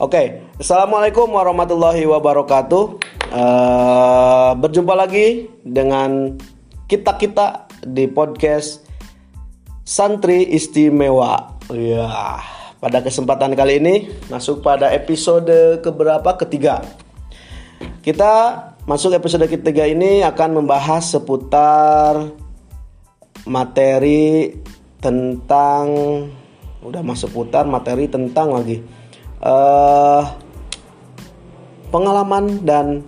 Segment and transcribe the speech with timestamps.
[0.00, 2.84] Oke, assalamualaikum warahmatullahi wabarakatuh.
[3.36, 6.40] Uh, berjumpa lagi dengan
[6.88, 8.80] kita kita di podcast
[9.84, 11.52] Santri Istimewa.
[11.68, 12.40] Ya,
[12.80, 16.80] pada kesempatan kali ini masuk pada episode keberapa ketiga.
[18.00, 18.56] Kita
[18.88, 22.32] masuk episode ketiga ini akan membahas seputar
[23.44, 24.48] materi
[24.96, 25.92] tentang
[26.80, 28.80] udah masuk putar materi tentang lagi
[29.44, 30.22] uh,
[31.90, 33.02] pengalaman dan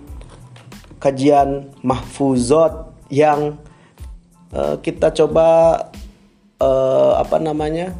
[0.97, 3.57] kajian mahfuzot yang
[4.53, 5.77] uh, kita coba
[6.59, 7.93] uh, apa namanya?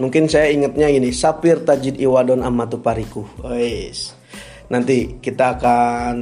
[0.00, 4.16] Mungkin saya ingatnya ini sapir tajid iwadon amatu pariku Ois.
[4.72, 6.16] nanti kita akan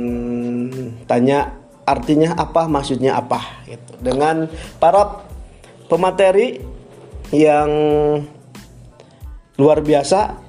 [1.07, 1.53] tanya
[1.87, 3.39] artinya apa maksudnya apa
[3.71, 3.93] gitu.
[4.03, 4.51] Dengan
[4.83, 5.23] para
[5.87, 6.59] pemateri
[7.31, 7.71] yang
[9.61, 10.48] luar biasa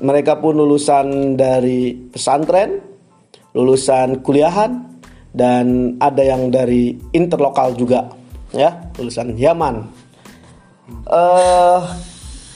[0.00, 2.80] mereka pun lulusan dari pesantren
[3.54, 4.98] lulusan kuliahan
[5.34, 8.10] dan ada yang dari interlokal juga
[8.54, 9.76] ya lulusan Yaman
[11.10, 11.80] uh,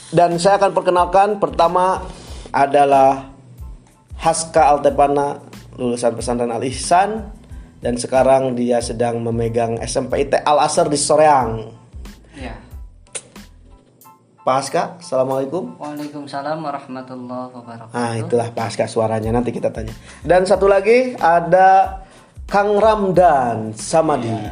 [0.09, 2.01] dan saya akan perkenalkan pertama
[2.49, 3.29] adalah
[4.19, 5.39] Haska Altepana
[5.79, 7.39] lulusan pesantren Al Ihsan
[7.79, 11.71] dan sekarang dia sedang memegang SMP IT Al Asr di Soreang.
[12.35, 12.55] Ya.
[14.49, 15.77] Pak Haska, Assalamualaikum.
[15.77, 17.93] Waalaikumsalam warahmatullahi wabarakatuh.
[17.93, 19.93] Nah, itulah Pak Haska suaranya nanti kita tanya.
[20.25, 22.01] Dan satu lagi ada
[22.49, 24.25] Kang Ramdan Samadi.
[24.25, 24.49] Ya.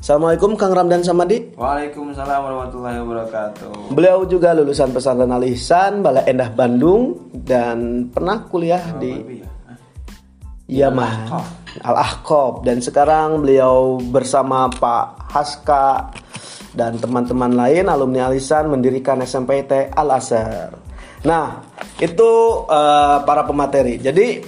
[0.00, 1.52] Assalamualaikum Kang Ramdan Samadi.
[1.52, 3.92] Waalaikumsalam warahmatullahi wabarakatuh.
[3.92, 10.88] Beliau juga lulusan pesantren Al Ihsan, Balai Endah Bandung dan pernah kuliah di ya?
[10.88, 11.28] Yaman.
[11.84, 16.08] Al-Ahqab dan sekarang beliau bersama Pak Haska
[16.74, 20.74] dan teman-teman lain alumni Alisan mendirikan SMPT Al-Azhar.
[21.24, 21.62] Nah,
[22.02, 22.30] itu
[22.68, 24.02] uh, para pemateri.
[24.02, 24.42] Jadi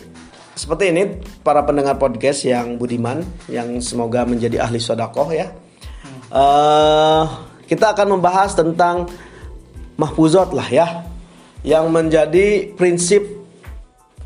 [0.52, 1.02] seperti ini
[1.40, 5.54] para pendengar podcast yang budiman yang semoga menjadi ahli sodakoh ya.
[6.28, 7.24] Uh,
[7.70, 9.06] kita akan membahas tentang
[9.94, 10.86] mahfuzot lah ya
[11.62, 13.22] yang menjadi prinsip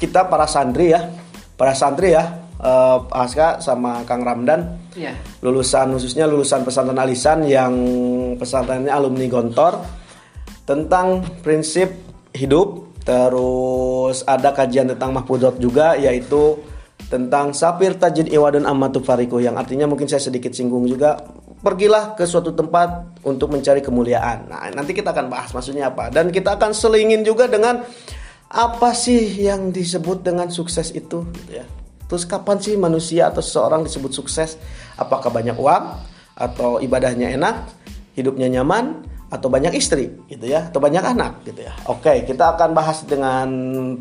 [0.00, 1.12] kita para santri ya
[1.60, 4.92] para santri ya uh, Aska sama Kang Ramdan.
[4.94, 5.16] Yeah.
[5.40, 7.72] Lulusan khususnya lulusan pesantren Alisan yang
[8.36, 9.80] pesantrennya alumni Gontor
[10.68, 11.90] tentang prinsip
[12.36, 12.92] hidup.
[13.00, 16.60] Terus ada kajian tentang mahfudot juga yaitu
[17.08, 21.16] tentang sapir tajid iwadun amatu fariku yang artinya mungkin saya sedikit singgung juga
[21.64, 24.52] pergilah ke suatu tempat untuk mencari kemuliaan.
[24.52, 27.82] Nah, nanti kita akan bahas maksudnya apa dan kita akan selingin juga dengan
[28.50, 31.66] apa sih yang disebut dengan sukses itu gitu ya.
[32.10, 34.58] Terus kapan sih manusia atau seseorang disebut sukses?
[34.98, 35.84] Apakah banyak uang
[36.34, 37.70] atau ibadahnya enak,
[38.18, 41.70] hidupnya nyaman atau banyak istri gitu ya atau banyak anak gitu ya.
[41.86, 43.48] Oke, kita akan bahas dengan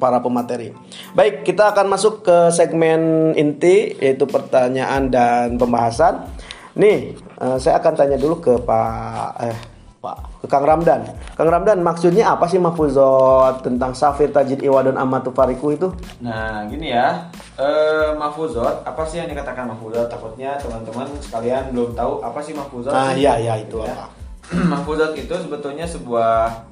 [0.01, 0.73] para pemateri.
[1.13, 6.25] Baik, kita akan masuk ke segmen inti yaitu pertanyaan dan pembahasan.
[6.73, 9.57] Nih, eh, saya akan tanya dulu ke Pak eh
[9.99, 11.03] Pak, ke Kang Ramdan.
[11.35, 15.91] Kang Ramdan, maksudnya apa sih mahfuzot tentang safir tajid iwadun amatu fariku itu?
[16.23, 17.27] Nah, gini ya.
[17.59, 20.07] Eh, mahfuzot, apa sih yang dikatakan mahfuzot?
[20.07, 22.95] Takutnya teman-teman sekalian belum tahu apa sih mahfuzot.
[22.95, 23.91] Ah, iya, iya, itu ya.
[23.91, 24.07] apa?
[24.71, 26.63] mahfuzot itu sebetulnya sebuah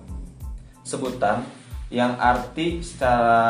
[0.88, 1.44] sebutan
[1.92, 3.44] yang arti secara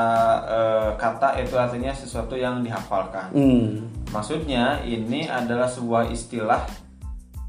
[0.46, 3.30] uh, kata itu artinya sesuatu yang dihafalkan.
[3.30, 3.90] Hmm.
[4.10, 6.66] Maksudnya ini adalah sebuah istilah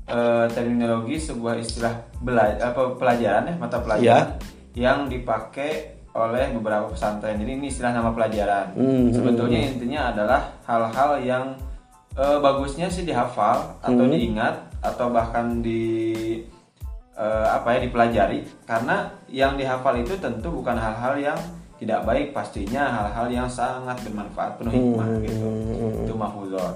[0.09, 1.95] uh, terminologi sebuah istilah
[2.59, 4.25] apa pelajaran ya mata pelajaran yeah.
[4.75, 7.39] yang dipakai oleh beberapa pesantren.
[7.39, 8.75] Jadi ini istilah nama pelajaran.
[8.75, 9.15] Mm-hmm.
[9.15, 11.45] Sebetulnya intinya adalah hal-hal yang
[12.19, 14.17] uh, bagusnya sih dihafal atau mm-hmm.
[14.17, 15.85] diingat atau bahkan di
[17.15, 21.39] uh, apa ya dipelajari karena yang dihafal itu tentu bukan hal-hal yang
[21.79, 25.27] tidak baik pastinya hal-hal yang sangat bermanfaat penuh hikmah mm-hmm.
[25.29, 25.47] gitu.
[26.09, 26.75] Itu mahfuzat.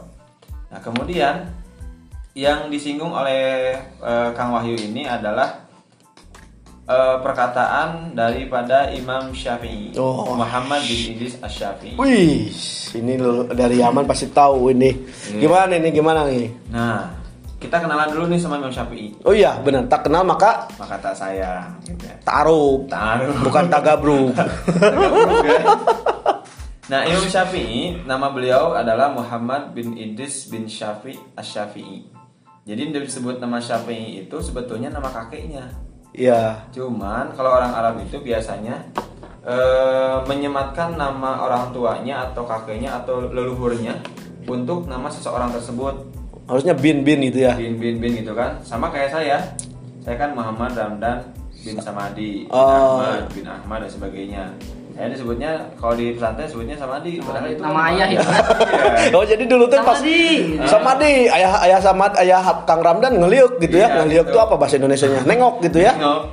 [0.70, 1.50] Nah, kemudian
[2.32, 5.68] yang disinggung oleh uh, Kang Wahyu ini adalah
[6.88, 10.32] uh, perkataan daripada Imam Syafi'i oh.
[10.32, 12.00] Muhammad bin Idris Asy-Syafi'i.
[12.00, 12.48] Wih,
[12.96, 13.12] ini
[13.52, 14.96] dari Yaman pasti tahu ini.
[15.36, 15.44] Yeah.
[15.44, 15.88] Gimana ini?
[15.92, 16.48] Gimana nih?
[16.72, 17.12] Nah,
[17.60, 19.12] kita kenalan dulu nih sama Imam Syafi'i.
[19.28, 19.84] Oh iya, benar.
[19.92, 21.68] Tak kenal maka maka tak sayang.
[21.84, 22.16] Gitu ya.
[22.24, 22.88] Taruh.
[22.88, 23.36] Taruh.
[23.44, 24.32] Bukan tagabruk.
[24.80, 25.64] tagabruk ya.
[26.90, 32.11] Nah, Imam Syafi'i, nama beliau adalah Muhammad bin Idris bin Syafi'i Asy-Syafi'i.
[32.62, 35.66] Jadi disebut nama Syafi'i itu sebetulnya nama kakeknya.
[36.14, 36.62] Iya.
[36.70, 38.86] Cuman kalau orang Arab itu biasanya
[39.42, 39.56] e,
[40.30, 43.98] menyematkan nama orang tuanya atau kakeknya atau leluhurnya
[44.46, 46.14] untuk nama seseorang tersebut.
[46.46, 47.58] Harusnya bin bin gitu ya.
[47.58, 48.62] Bin bin bin gitu kan.
[48.62, 49.38] Sama kayak saya.
[50.02, 51.18] Saya kan Muhammad Ramdan
[51.62, 52.98] bin Samadi, bin Oh.
[53.02, 54.44] Ahmad, bin Ahmad dan sebagainya.
[55.02, 58.22] Saya disebutnya kalau di pesantren sebutnya Samadi, padahal itu nama ayah itu.
[58.22, 59.10] Iya.
[59.18, 60.62] Oh jadi dulu tuh pas Samadi.
[60.62, 63.90] Samadi ayah ayah Samad ayah Kang Ramdan ngeliuk gitu ya.
[63.90, 64.38] Iya, ngeliuk gitu.
[64.38, 65.26] tuh apa bahasa Indonesianya?
[65.26, 65.98] Nengok gitu ya.
[65.98, 66.30] Nengok.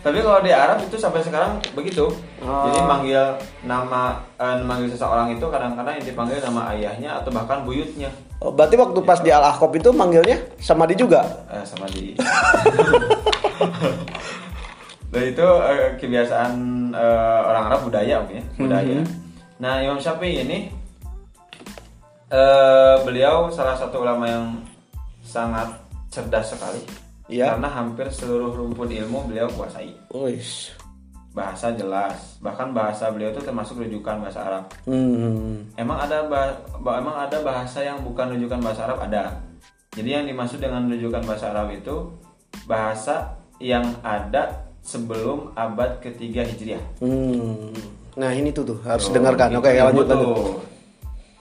[0.00, 2.08] Tapi kalau di Arab itu sampai sekarang begitu.
[2.40, 2.72] Oh.
[2.72, 3.36] Jadi manggil
[3.68, 8.08] nama eh, manggil seseorang itu kadang-kadang yang dipanggil nama ayahnya atau bahkan buyutnya.
[8.40, 11.20] Oh, berarti waktu pas di Al Ahqaf itu manggilnya Samadi juga.
[11.52, 12.16] Eh, sama di.
[15.16, 16.52] Dan itu eh, kebiasaan
[16.92, 19.00] eh, orang Arab budaya mungkin ya, budaya.
[19.56, 20.68] Nah Imam Syafi'i ini
[22.28, 24.60] eh, beliau salah satu ulama yang
[25.24, 25.72] sangat
[26.12, 26.84] cerdas sekali.
[27.32, 27.56] Iya.
[27.56, 29.96] Karena hampir seluruh rumpun ilmu beliau kuasai.
[30.12, 30.76] Wis.
[31.32, 34.68] Bahasa jelas, bahkan bahasa beliau itu termasuk rujukan bahasa Arab.
[34.84, 35.64] Hmm.
[35.80, 39.32] Emang ada bah- ba- emang ada bahasa yang bukan rujukan bahasa Arab ada.
[39.96, 42.04] Jadi yang dimaksud dengan rujukan bahasa Arab itu
[42.68, 46.80] bahasa yang ada sebelum abad ketiga Hijriah.
[47.02, 47.74] Hmm.
[48.14, 49.58] Nah ini tuh tuh harus Tuh, dengarkan.
[49.58, 50.62] Oke ilmu lanjut lanjut.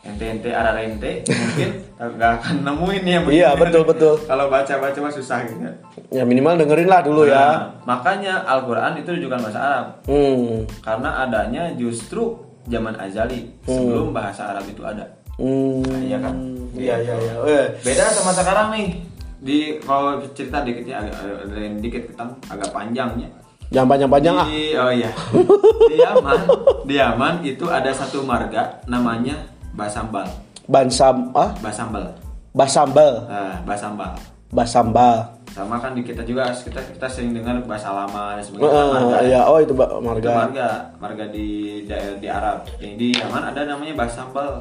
[0.05, 4.21] Ente-ente ada rente mungkin nggak akan nemuin yang Iya, betul, betul.
[4.21, 5.65] Kalau baca-baca mah susah gitu.
[6.13, 7.33] Ya minimal dengerin lah dulu ya.
[7.33, 7.57] Nah,
[7.89, 10.65] makanya Al-Quran itu rujukan bahasa Arab Hmm.
[10.85, 12.37] karena adanya justru
[12.69, 15.05] zaman azali sebelum bahasa Arab itu ada.
[15.41, 15.81] Hmm.
[15.81, 16.33] Iya kan?
[16.77, 17.65] Iya iya iya.
[17.81, 19.14] Beda sama sekarang nih.
[19.39, 21.15] Di kalau cerita dikit ya agak
[21.45, 23.29] ada yang dikit kita agak panjangnya.
[23.73, 24.47] Jangan panjang-panjang ah.
[24.85, 25.11] Oh iya.
[25.91, 26.39] di Yaman,
[26.85, 29.35] di Yaman itu ada satu marga namanya
[29.73, 30.29] Basambal.
[30.65, 32.13] Bansam ah Basambal.
[32.55, 34.13] basambal Nah, Basambal.
[34.49, 35.17] basambal.
[35.51, 38.71] Sama kan di kita juga kita kita sering dengar bahasa lama dan sebagainya.
[38.71, 39.17] Kan marga.
[39.23, 40.31] iya oh itu ba- Itu marga.
[40.35, 41.47] marga, marga di
[41.83, 42.57] daerah di Arab.
[42.77, 44.59] Yang di Yaman ada namanya Basambal.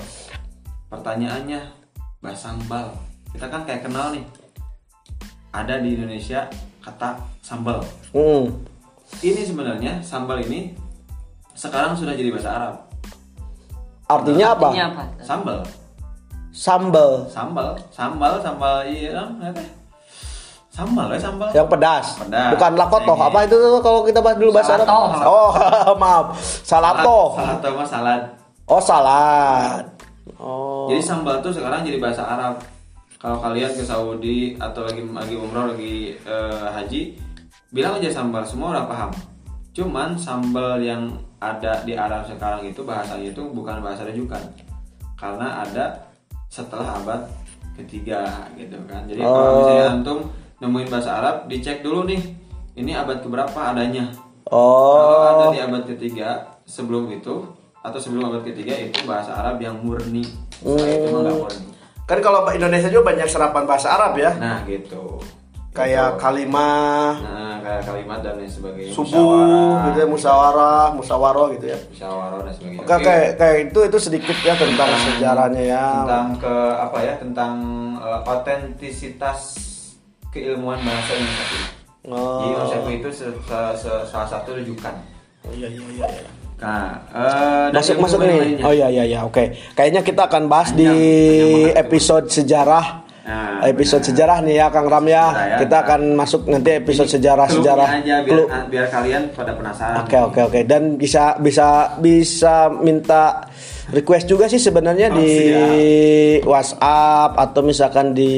[0.89, 1.61] Pertanyaannya,
[2.19, 2.95] Basambal.
[3.35, 4.23] Kita kan kayak kenal nih.
[5.55, 6.51] Ada di Indonesia
[6.83, 7.79] kata sambal.
[8.11, 8.51] Hmm.
[9.23, 10.75] Ini sebenarnya sambal ini
[11.55, 12.75] sekarang sudah jadi bahasa Arab.
[14.11, 14.69] Artinya apa?
[14.75, 15.05] Artinya apa?
[15.23, 15.61] Sambal,
[16.55, 19.55] Sambal sambal, sambal, sambal iya kan?
[19.55, 19.63] apa?
[20.75, 21.49] Sambal ya sambal.
[21.55, 22.19] yang pedas.
[22.19, 22.51] Pedas.
[22.59, 23.15] Bukan lakotoh.
[23.15, 23.27] Ini.
[23.31, 24.91] Apa itu tuh kalau kita bahas dulu bahasa Arab?
[25.23, 25.55] Oh,
[26.03, 26.35] maaf.
[26.67, 27.39] Salatoh.
[27.39, 28.21] Salad sama salad.
[28.67, 29.85] Oh, salad.
[30.35, 30.91] Oh.
[30.91, 32.59] Jadi sambal tuh sekarang jadi bahasa Arab.
[33.25, 37.17] Kalau kalian ke Saudi atau lagi lagi umroh lagi eh, haji,
[37.73, 39.11] bilang aja sambal semua orang paham.
[39.73, 41.09] Cuman sambal yang
[41.41, 44.45] ada di Arab sekarang itu bahasanya itu bukan bahasa rujukan.
[45.17, 46.05] Karena ada
[46.53, 47.25] setelah abad
[47.81, 49.09] ketiga gitu kan.
[49.09, 49.57] Jadi kalau Oh.
[49.65, 50.19] misalnya antum
[50.61, 52.21] nemuin bahasa Arab, dicek dulu nih.
[52.77, 54.13] Ini abad keberapa adanya.
[54.53, 55.01] Oh.
[55.01, 57.41] Kalau ada di abad ketiga sebelum itu
[57.81, 60.29] atau sebelum abad ketiga itu bahasa Arab yang murni.
[60.61, 61.74] Setelah itu mah nggak murni.
[62.05, 64.37] Kan kalau Indonesia juga banyak serapan bahasa Arab ya.
[64.37, 65.17] Nah gitu.
[65.75, 66.21] Kayak Gitu.
[66.23, 68.95] kalimah, Nah kayak kalimat dan lain sebagainya.
[68.95, 71.79] subuh, gitu ya, musyawarah, musyawarah gitu ya.
[71.91, 72.79] Musyawarah dan sebagainya.
[72.81, 73.07] Kayak Oke.
[73.11, 75.85] kayak, kayak itu itu sedikit ya tentang sejarahnya ya.
[75.99, 77.55] Tentang ke apa ya tentang
[77.99, 79.39] eh, otentisitas
[80.31, 81.63] keilmuan bahasa Indonesia.
[82.05, 82.39] Oh.
[82.39, 84.95] Jadi Syafi'i itu se- se- se- salah satu rujukan.
[85.43, 86.31] Oh, iya iya iya.
[86.65, 86.89] Iya.
[87.13, 88.33] Nah, dan Masuk masuk nih.
[88.35, 88.65] lainnya.
[88.65, 89.45] Oh iya iya iya oke.
[89.73, 91.03] Kayaknya kita akan bahas Panjang, di
[91.71, 93.05] episode sejarah.
[93.25, 94.09] Nah, episode benar.
[94.11, 95.25] sejarah nih ya Kang Ram ya.
[95.27, 95.57] Sejarah ya.
[95.59, 97.89] Kita akan masuk nanti episode sejarah Clue-nya sejarah.
[97.91, 98.47] aja biar, Clue.
[98.69, 99.97] biar kalian pada penasaran.
[100.03, 103.49] Oke oke oke dan bisa bisa bisa minta
[103.89, 106.45] request juga sih sebenarnya Oh, di siap.
[106.45, 108.33] WhatsApp atau misalkan di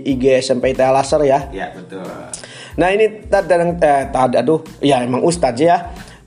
[0.00, 1.46] IG SMP ITA Laser ya.
[1.52, 2.02] Ya betul.
[2.72, 5.76] Nah ini tadi eh tadi aduh ya emang Ustadz ya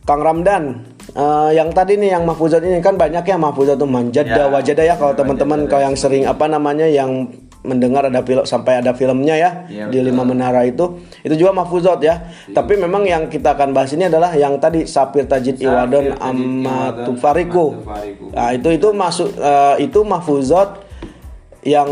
[0.04, 4.36] Kang Ramdan Eh, yang tadi nih yang mahfuzat ini kan banyak ya mahfuzat tuh manjada
[4.36, 7.32] Ya, wajada ya kalau ya, teman-teman kalau yang sering apa namanya yang
[7.64, 12.04] mendengar ada film sampai ada filmnya ya Iya, di lima menara itu itu juga mahfuzat
[12.04, 12.20] ya.
[12.52, 16.20] Tapi memang yang kita akan bahas ini adalah yang tadi sapir tajid Sapir iwadon tajid
[16.20, 18.26] amma iwadon tufariku amma tufariku.
[18.36, 20.70] nah itu itu masuk eh, itu mahfuzat
[21.64, 21.90] yang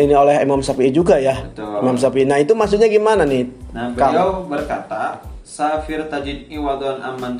[0.00, 1.36] ini oleh Imam Syafi'i juga ya.
[1.36, 1.84] Betul.
[1.84, 2.24] Imam Syafi'i.
[2.24, 3.44] Nah itu maksudnya gimana nih?
[3.76, 7.36] Nah beliau berkata Safir tajid iwadon aman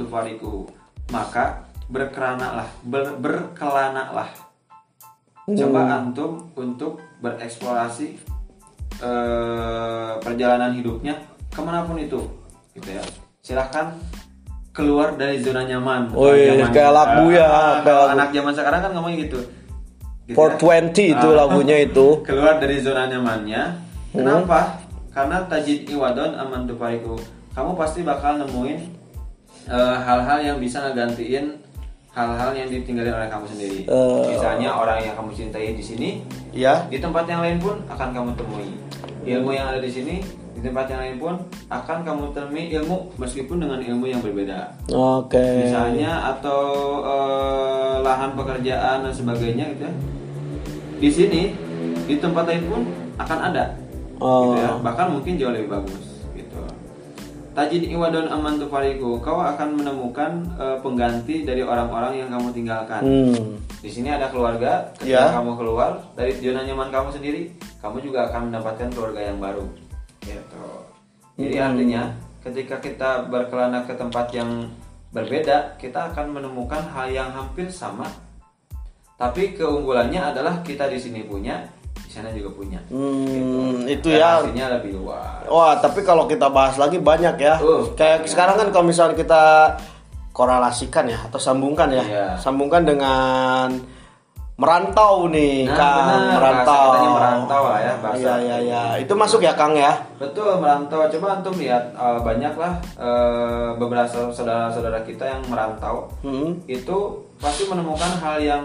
[1.09, 4.29] Maka berkeranaklah ber, Berkelanaklah
[5.45, 8.17] Coba antum untuk bereksplorasi
[8.99, 11.21] eh, Perjalanan hidupnya
[11.53, 12.21] Ke mana pun itu
[12.75, 13.05] gitu ya.
[13.39, 13.95] Silahkan
[14.75, 18.11] keluar dari zona nyaman Wih, Zaman- kayak lagu ya, Ah, kayak lagu.
[18.11, 19.39] anak zaman sekarang kan ngomongnya gitu
[20.25, 21.37] Gitu 420 itu Ah.
[21.37, 22.07] lagunya itu.
[22.25, 23.63] keluar dari zona nyamannya.
[24.11, 24.17] Hmm.
[24.17, 24.81] Kenapa?
[25.13, 27.15] Karena tajid iwadon aman tupariku.
[27.53, 29.04] Kamu pasti bakal nemuin
[29.67, 31.57] eh, hal-hal yang bisa ngegantiin
[32.11, 33.81] hal-hal yang ditinggalin oleh kamu sendiri.
[33.85, 34.23] Eh.
[34.29, 36.87] Misalnya orang yang kamu cintai di sini, Ya.
[36.87, 38.69] di tempat yang lain pun akan kamu temui.
[39.25, 40.21] ilmu yang ada di sini
[40.53, 41.33] di tempat yang lain pun
[41.67, 45.65] akan kamu temui ilmu meskipun dengan ilmu yang berbeda Oke.
[45.65, 46.61] misalnya atau
[47.01, 49.93] eh, lahan pekerjaan dan sebagainya gitu ya
[50.95, 51.43] di sini
[52.05, 52.81] di tempat lain pun
[53.17, 53.65] akan ada
[54.21, 54.53] Oh.
[54.53, 56.14] gitu ya bahkan mungkin jauh lebih bagus
[57.55, 63.55] tajid iwadon aman tufariku kau akan menemukan eh, pengganti dari orang-orang yang kamu tinggalkan Hmm.
[63.79, 65.35] di sini ada keluarga ketika Ya.
[65.39, 67.43] kamu keluar dari zona nyaman kamu sendiri
[67.79, 69.65] kamu juga akan mendapatkan keluarga yang baru
[70.21, 70.67] gitu
[71.39, 71.67] jadi Hmm.
[71.71, 72.03] artinya
[72.43, 74.67] ketika kita berkelana ke tempat yang
[75.15, 78.11] berbeda kita akan menemukan hal yang hampir sama
[79.15, 81.63] tapi keunggulannya adalah kita di sini punya
[82.15, 84.71] sana juga punya Hmm, itu Dan ya.
[84.71, 87.59] lebih luas Wah, tapi kalau kita bahas lagi banyak ya.
[87.59, 88.31] Uh, Kayak iya.
[88.31, 89.43] sekarang kan kalau misalnya kita
[90.31, 92.03] korelasikan ya atau sambungkan ya.
[92.03, 92.27] Iya.
[92.39, 93.75] Sambungkan dengan
[94.55, 96.07] merantau nih, Nah, Kang.
[96.07, 96.87] benar, merantau.
[96.87, 98.19] bahasa merantau lah ya, bahasa.
[98.23, 98.83] Iya, iya, iya.
[99.03, 99.91] Itu masuk ya, Kang ya?
[100.15, 101.03] Betul merantau.
[101.11, 106.63] Coba antum lihat eh, banyaklah eh, beberapa saudara-saudara kita yang merantau Hmm.
[106.65, 106.99] itu
[107.37, 108.63] pasti menemukan hal yang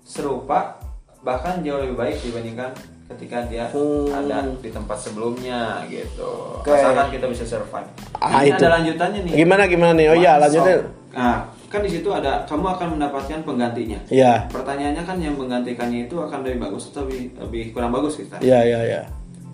[0.00, 0.78] serupa
[1.24, 2.70] bahkan jauh lebih baik dibandingkan
[3.04, 4.08] ketika dia Hmm.
[4.08, 6.60] ada di tempat sebelumnya gitu.
[6.60, 6.68] Oke.
[6.70, 7.88] Asalkan kita bisa survive.
[8.16, 8.60] Ah, Ini itu.
[8.60, 9.32] ada lanjutannya nih.
[9.34, 10.06] Gimana gimana nih?
[10.08, 10.84] Oh iya, shot.
[11.12, 11.36] Nah,
[11.68, 13.98] kan di situ ada kamu akan mendapatkan penggantinya.
[14.08, 14.48] Iya.
[14.48, 18.40] Pertanyaannya kan yang menggantikannya itu akan lebih bagus atau lebih, lebih kurang bagus kita?
[18.40, 19.02] Iya, iya, iya.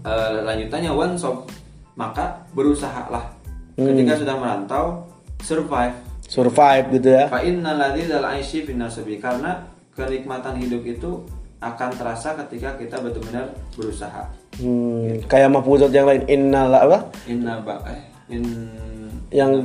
[0.01, 1.45] Eh, lanjutannya one shot
[1.93, 3.35] maka berusahalah
[3.75, 3.87] Hmm.
[3.87, 5.05] ketika sudah merantau
[5.41, 5.93] survive
[6.25, 7.27] Survive gitu ya.
[7.27, 11.11] fa innal ladzal aishi fin nasabi karena kenikmatan hidup itu
[11.61, 14.25] akan terasa ketika kita benar-benar berusaha
[14.57, 16.99] Hmm, kayak mafuzat yang lain innal apa?
[17.25, 18.45] inna ba eh in
[19.31, 19.63] Yang-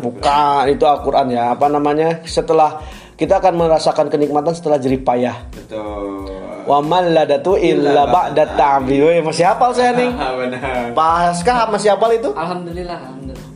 [0.00, 1.52] Bukan, itu Al-Qur'an ya.
[1.52, 2.24] Apa namanya?
[2.24, 2.80] Setelah
[3.12, 5.44] kita akan merasakan kenikmatan setelah jerih payah.
[5.52, 6.24] betul
[6.64, 8.96] Wa man ladatu illa ba'da ta'bi.
[9.20, 10.08] Masih hafal saya nih.
[10.40, 12.32] benar Pak Haska masih hafal itu?
[12.32, 12.98] Alhamdulillah.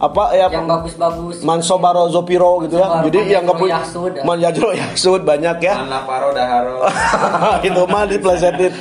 [0.00, 0.49] Apa ya?
[0.49, 1.37] Yang bagus-bagus.
[1.45, 3.04] Mansobaro Zopiro gitu ya.
[3.04, 4.23] Jadi yang nggak punya Yaksud, ya.
[4.25, 5.75] Manjajro Yaksud banyak ya.
[5.85, 6.88] Man laparo daharo
[7.69, 8.73] itu mah diplesetin.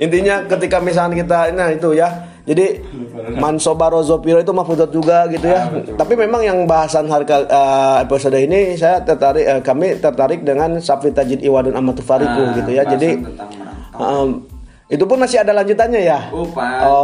[0.00, 2.08] Intinya ketika misalnya kita nah itu ya.
[2.46, 2.78] Jadi
[3.36, 5.68] Mansobaro Zopiro itu mafuzat juga gitu ya.
[5.68, 5.92] Ah.
[5.98, 11.12] Tapi memang yang bahasan harga eh, episode ini saya tertarik eh, kami tertarik dengan Safi
[11.12, 12.86] Tajid Iwadun Amatu Fariku Nah, gitu ya.
[12.86, 13.18] Jadi
[13.98, 14.28] em,
[14.86, 16.30] itu pun masih ada lanjutannya ya.
[16.30, 16.46] Oh.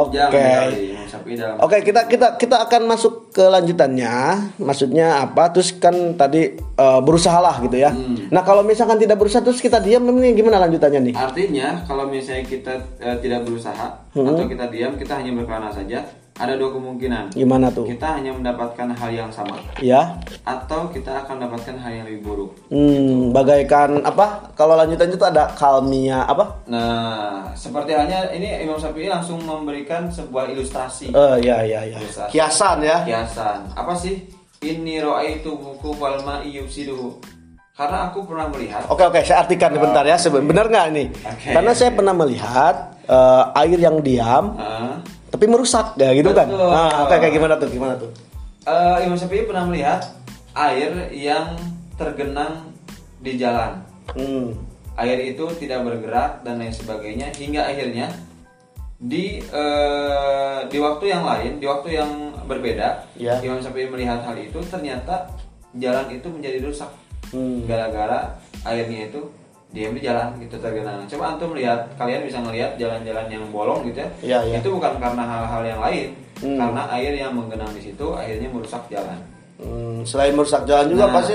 [0.06, 0.14] Oke.
[0.14, 4.14] Jangan dalam Oke, kita kita kita akan masuk ke lanjutannya.
[4.57, 5.52] Maksudnya apa?
[5.52, 7.92] Terus kan tadi eh, berusahalah gitu ya.
[7.92, 8.33] Hmm.
[8.33, 11.14] Nah, kalau misalkan tidak berusaha terus kita diam ini gimana lanjutannya nih?
[11.16, 14.28] Artinya kalau misalnya kita eh, tidak berusaha Hmm.
[14.28, 17.36] atau kita diam, kita hanya berkelana saja, ada dua kemungkinan.
[17.36, 17.84] Gimana tuh?
[17.84, 20.16] Kita hanya mendapatkan hal yang sama Ya.
[20.42, 22.50] atau kita akan mendapatkan hal yang lebih buruk.
[22.66, 24.48] Hmm, bagaikan apa?
[24.56, 26.64] Kalau lanjutannya itu ada kalmia apa?
[26.66, 31.98] Nah, seperti halnya ini Imam Syafi'i langsung memberikan sebuah ilustrasi Eh ya ya ya.
[32.00, 32.32] Ilustrasi.
[32.32, 33.04] Kiasan ya.
[33.04, 33.68] kiasan.
[33.72, 34.24] Apa sih?
[34.62, 37.18] Ini itu buku walma yufsiduhu.
[37.72, 40.14] Karena aku pernah melihat Oke oke, saya artikan bentar ya.
[40.14, 41.06] Seben- Benar nggak nih?
[41.08, 41.50] Oke.
[41.50, 45.00] Karena saya pernah melihat eh, air yang diam Ah,
[45.32, 46.44] tapi merusak ya gitu kan?
[46.46, 46.68] Betul.
[46.68, 47.68] Nah, oke kayak gimana tuh?
[47.68, 48.10] Gimana tuh?
[48.62, 50.04] eh, Imam Syafi'i pernah melihat
[50.52, 51.56] air yang
[51.96, 52.70] tergenang
[53.18, 53.80] di jalan.
[54.12, 54.52] Hmm.
[54.92, 58.12] air itu tidak bergerak dan lain sebagainya hingga akhirnya
[58.94, 62.10] di eh, di waktu yang lain di waktu yang
[62.44, 63.40] berbeda Ya.
[63.40, 65.32] Imam Syafi'i melihat hal itu ternyata
[65.72, 66.92] jalan itu menjadi rusak
[67.32, 67.64] Hmm.
[67.64, 69.24] gara-gara airnya itu
[69.73, 73.99] diam di jalan gitu tergenang coba antum lihat kalian bisa melihat jalan-jalan yang bolong gitu
[73.99, 74.57] ya Iya, iya.
[74.61, 76.09] itu bukan karena hal-hal yang lain
[76.43, 76.59] Hmm.
[76.59, 79.14] karena air yang menggenang di situ akhirnya merusak jalan
[79.57, 81.14] Hmm, selain merusak jalan juga Nah.
[81.14, 81.35] pasti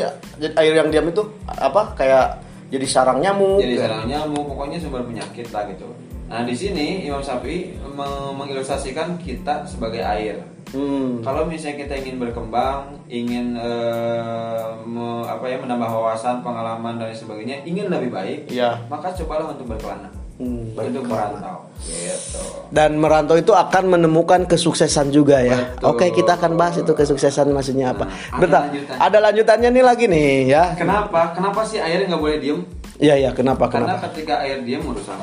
[0.53, 3.57] air yang diam itu apa kayak jadi sarang nyamuk.
[3.57, 3.81] jadi ya.
[3.81, 5.87] sarang nyamuk pokoknya sumber penyakit lah gitu
[6.27, 11.23] nah di sini Imam Syafi'i meng- mengilustrasikan kita sebagai air Hmm.
[11.23, 17.63] kalau misalnya kita ingin berkembang ingin eh, me- apa ya menambah wawasan pengalaman dan sebagainya
[17.63, 18.75] ingin lebih baik Iya.
[18.85, 25.41] maka cobalah untuk berkelana Hmm, untuk merantau gitu Dan merantau itu akan menemukan kesuksesan juga
[25.41, 25.73] ya.
[25.73, 25.87] Betul.
[25.89, 28.05] Oke, kita akan bahas itu kesuksesan maksudnya apa.
[28.05, 28.99] Nah, ada Bentar, lanjutannya.
[29.01, 30.63] ada lanjutannya nih lagi nih ya.
[30.75, 32.59] kenapa kenapa sih air nggak boleh diem
[32.99, 34.11] Iya iya, kenapa karena kenapa?
[34.11, 35.15] ketika air diam merusak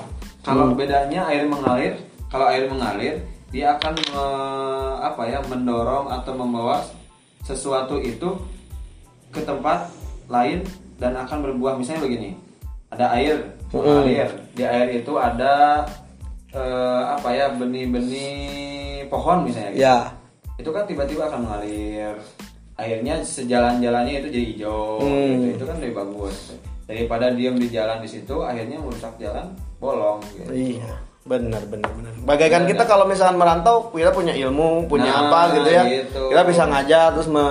[0.45, 0.77] kalau Hmm.
[0.77, 1.97] bedanya air mengalir
[2.29, 6.85] kalau air mengalir dia akan eh, apa ya mendorong atau membawa
[7.41, 8.29] sesuatu itu
[9.31, 9.89] ke tempat
[10.27, 10.63] lain
[10.97, 12.31] dan akan berbuah misalnya begini
[12.89, 13.83] ada air Hmm.
[14.05, 15.83] mengalir di air itu ada
[16.51, 18.39] eh, apa ya benih-benih
[19.09, 19.83] pohon misalnya gitu.
[19.83, 19.97] Ya.
[20.55, 22.15] itu kan tiba-tiba akan mengalir
[22.75, 25.51] akhirnya sejalan-jalannya itu jadi hijau Hmm.
[25.51, 25.59] gitu.
[25.59, 26.37] itu kan lebih bagus
[26.85, 29.51] daripada diam di jalan di situ akhirnya merusak jalan
[29.85, 30.51] bolong gitu.
[30.51, 30.93] Iya.
[31.25, 32.13] Benar, benar, benar.
[32.21, 35.85] Bagaikan kita kalau misalkan merantau, kita punya ilmu, punya Nah, apa gitu ya.
[35.89, 36.21] gitu.
[36.29, 37.47] Kita bisa ngajar terus me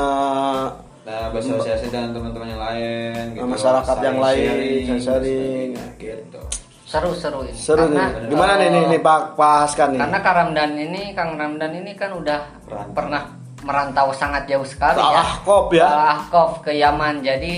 [1.03, 3.43] Nah, bersosialisasi dengan teman-teman yang lain gitu.
[3.43, 6.41] Masyarakat yang lain, sharing, sharing, sebagainya, gitu.
[6.87, 7.57] Seru-seru ini.
[7.57, 8.29] seru Karena, nih.
[8.29, 9.99] Gimana nih nih, nih Pak Pak Haskan nih?
[9.99, 12.93] Karena Kang Ramdan ini, Kang Ramdan ini kan udah Merantau.
[12.93, 13.23] pernah
[13.63, 15.19] merantau sangat jauh sekali Ke ya.
[15.25, 15.87] Ahqaf ya.
[15.89, 17.15] Ke Ahqaf, ke Yaman.
[17.19, 17.55] Jadi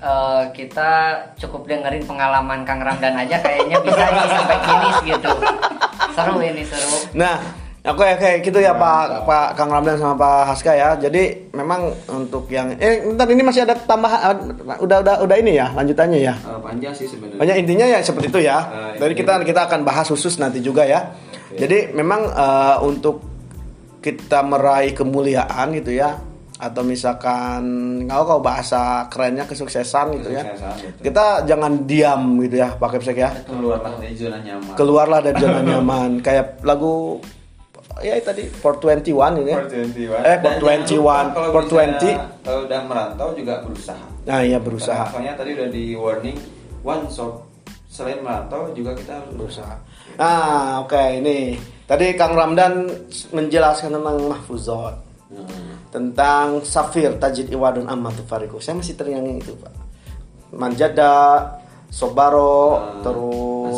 [0.00, 0.90] eh, kita
[1.38, 5.30] cukup dengerin pengalaman Kang Ramdan aja kayaknya bisa nih sampai finish gitu.
[6.14, 6.96] Seru ini seru.
[7.18, 7.36] Nah,
[7.84, 10.94] oke oke gitu ya Pak Pak Kang Ramdan sama Pak Haska ya.
[10.98, 15.58] Jadi memang untuk yang eh ntar ini masih ada tambahan eh, udah udah udah ini
[15.58, 16.34] ya lanjutannya ya.
[16.34, 17.38] Eh, panjang sih sebenarnya.
[17.40, 18.58] Banyak intinya ya seperti itu ya.
[18.94, 21.14] Eh, Dari kita kita akan bahas khusus nanti juga ya.
[21.54, 23.22] Jadi memang eh, untuk
[24.04, 26.20] kita meraih kemuliaan gitu ya
[26.54, 27.62] atau misalkan
[28.06, 30.44] kalau kalau bahasa kerennya kesuksesan gitu ya.
[30.46, 31.02] Kesuksesan, betul.
[31.10, 33.30] Kita jangan diam gitu ya Pak Kepsek ya.
[33.42, 34.74] Keluarlah dari zona nyaman.
[34.78, 37.18] Keluarlah dari zona nyaman kayak lagu
[38.02, 39.58] ya tadi 421 ini ya.
[39.58, 40.22] For 21.
[40.22, 42.44] Eh, for jangan lupa 21, kalau for misalnya, 20.
[42.46, 44.06] Kalau udah merantau juga berusaha.
[44.24, 45.04] Nah, iya berusaha.
[45.04, 46.38] Karena Soalnya tadi udah di warning
[46.82, 47.34] one shot.
[47.90, 49.74] Selain merantau juga kita harus berusaha.
[50.18, 51.54] Nah, oke ini.
[51.84, 52.88] Tadi Kang Ramdan
[53.30, 55.03] menjelaskan tentang mahfuzat.
[55.32, 55.88] Hmm.
[55.88, 58.60] Tentang Safir Tajid Iwadun Ammatu Fariku.
[58.60, 59.72] Saya masih terngiang itu, Pak.
[60.54, 61.14] Manjada,
[61.94, 63.02] Sobaro, Hmm.
[63.06, 63.74] terus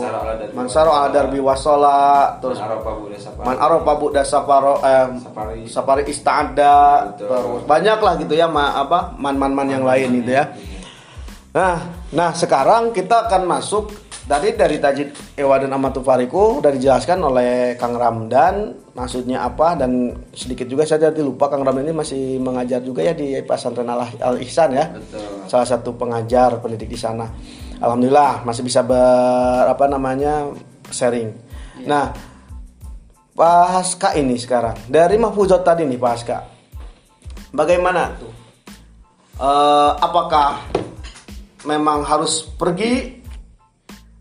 [0.57, 2.41] Mansaro ala darbi wasola.
[2.41, 3.45] terus Man.
[3.45, 5.61] Man Aropa Buddha Safaro eh, Safari.
[5.69, 7.29] Safari Istada, Betul.
[7.29, 10.49] terus banyak lah gitu ya ma, apa man-man-man yang lain gitu ya.
[11.53, 11.77] Nah,
[12.13, 13.93] nah sekarang kita akan masuk
[14.27, 20.11] tadi dari Tajid Ewa dan Amatu Fariku udah dijelaskan oleh Kang Ramdan maksudnya apa dan
[20.35, 24.37] sedikit juga saya tadi lupa Kang Ramdan ini masih mengajar juga ya di pesantren Al
[24.43, 24.91] Ihsan ya.
[24.91, 25.47] Betul.
[25.47, 27.31] Salah satu pengajar pendidik di sana.
[27.79, 30.51] Alhamdulillah masih bisa ber apa namanya
[30.91, 31.31] sharing.
[31.87, 32.11] Nah,
[33.37, 36.39] Pak Haska ini sekarang dari Mahfuzat tadi nih Pak Haska.
[37.55, 38.33] Bagaimana tuh?
[39.37, 40.65] Eh, apakah
[41.69, 43.16] memang harus pergi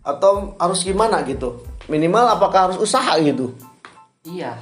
[0.06, 1.66] atau harus gimana gitu?
[1.90, 3.58] Minimal apakah harus usaha gitu?
[4.22, 4.54] Iya.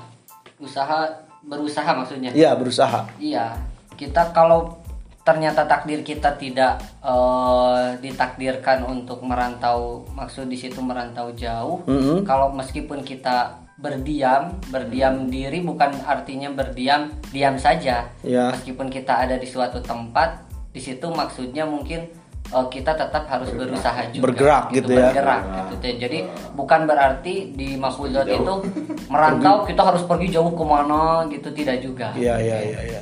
[0.57, 1.11] Usaha
[1.43, 2.31] berusaha maksudnya.
[2.31, 3.03] Iya, berusaha.
[3.19, 3.59] Iya,
[3.99, 4.79] kita kalau
[5.23, 11.83] ternyata takdir kita tidak eh, ditakdirkan untuk merantau, maksud di situ merantau jauh.
[11.87, 12.23] Mhm.
[12.23, 18.07] Kalau meskipun kita berdiam, berdiam diri bukan artinya berdiam diam saja.
[18.23, 18.55] Iya.
[18.55, 22.07] Meskipun kita ada di suatu tempat, di situ maksudnya mungkin
[22.51, 24.23] eh, kita tetap harus berusaha juga.
[24.27, 25.09] Bergerak gitu ya.
[25.13, 25.87] Bergerak gitu.
[26.01, 26.17] Jadi
[26.53, 28.53] bukan berarti di mahfuzat itu
[29.13, 32.11] merantau kita harus pergi jauh ke mana gitu tidak juga.
[32.17, 33.01] Iya, iya, iya, iya.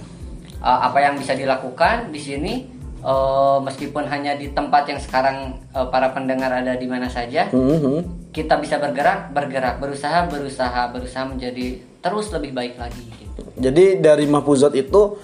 [0.62, 2.54] Uh, apa yang bisa dilakukan di sini
[3.01, 8.30] uh, meskipun hanya di tempat yang sekarang uh, para pendengar ada di mana saja Mhm.
[8.30, 13.41] kita bisa bergerak bergerak berusaha berusaha berusaha menjadi terus lebih baik lagi gitu.
[13.58, 15.17] Jadi dari Mahfuzat itu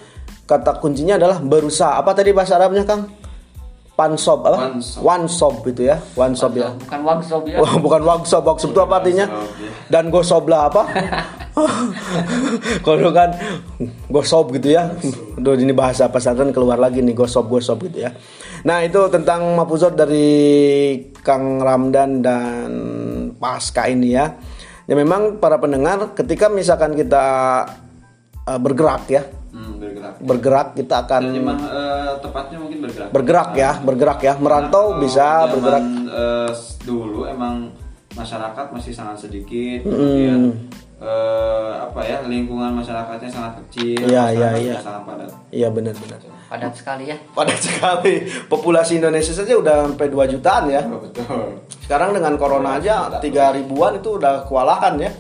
[0.46, 1.98] kata kuncinya adalah berusaha.
[1.98, 3.10] Apa tadi bahasa Arabnya, Kang?
[3.98, 4.78] Pansob apa?
[5.02, 5.98] One sob itu ya.
[6.14, 6.70] One sob ya.
[6.70, 9.26] bukan workshop ya Wah, bukan workshop, workshop itu apa artinya?
[9.26, 9.70] Ya.
[9.90, 10.86] Dan gosoblah apa?
[12.86, 13.34] Kalau kan
[14.10, 14.94] gosob gitu ya.
[15.38, 18.14] Udah ini bahasa pesantren keluar lagi nih gosob gosob gitu ya.
[18.66, 20.30] Nah, itu tentang mapuzot dari
[21.22, 22.72] Kang Ramdan dan
[23.38, 24.30] Pasca ini ya.
[24.88, 27.26] Ya memang para pendengar ketika misalkan kita
[28.48, 29.26] eh, bergerak ya,
[30.16, 30.24] bergerak.
[30.24, 33.10] bergerak kita akan Terjemah eh, tepatnya mungkin bergerak.
[33.12, 35.84] bergerak ya, bergerak ya, merantau Kalau bisa zaman, bergerak.
[36.12, 37.56] eh, dulu emang
[38.14, 40.58] masyarakat masih sangat sedikit, kemudian
[40.98, 44.76] eh, apa ya lingkungan masyarakatnya sangat kecil, Iya, iya, sudah iya.
[44.82, 45.30] sangat padat.
[45.50, 46.20] Iya benar-benar.
[46.48, 48.24] padat sekali ya Padat sekali.
[48.48, 50.82] Populasi Indonesia saja udah sampai 2 jutaan ya.
[50.88, 51.60] Oh, betul.
[51.84, 55.12] Sekarang dengan corona aja tiga ribuan itu udah kewalahan ya.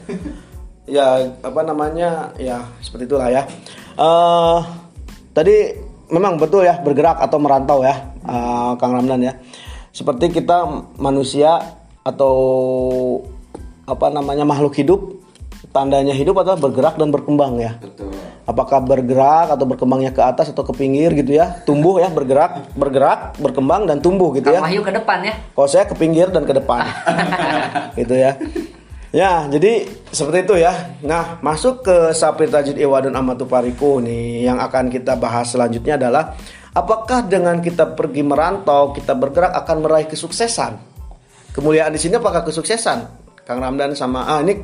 [0.98, 1.08] ya
[1.44, 3.44] apa namanya ya seperti itulah ya.
[3.98, 4.60] Eh
[5.34, 5.56] tadi
[6.14, 9.34] memang betul ya bergerak atau merantau ya eh, Kang Ramdan ya.
[9.92, 10.66] Seperti kita
[11.02, 11.58] manusia
[12.06, 12.36] atau
[13.90, 15.18] apa namanya makhluk hidup
[15.78, 17.78] tandanya hidup adalah bergerak dan berkembang ya.
[17.78, 18.10] Betul.
[18.48, 21.62] Apakah bergerak atau berkembangnya ke atas atau ke pinggir gitu ya?
[21.68, 24.64] Tumbuh ya, bergerak, bergerak, berkembang dan tumbuh gitu ya.
[24.64, 26.88] Kang Wahyu ke depan ya Kalau saya ke pinggir dan ke depan.
[28.00, 28.40] gitu ya.
[29.16, 31.00] Ya, jadi seperti itu ya.
[31.00, 35.96] Nah, masuk ke Sapir Tajid Iwa dan Amatu Pariku nih yang akan kita bahas selanjutnya
[35.96, 36.36] adalah
[36.76, 40.76] apakah dengan kita pergi merantau, kita bergerak akan meraih kesuksesan?
[41.56, 43.28] Kemuliaan di sini apakah kesuksesan?
[43.48, 44.60] Kang Ramdan sama ah ini